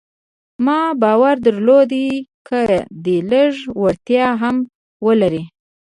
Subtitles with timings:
[0.65, 2.05] ما باور درلود چې
[2.47, 2.61] که
[3.03, 4.55] دی لږ وړتيا هم
[5.05, 5.43] ولري.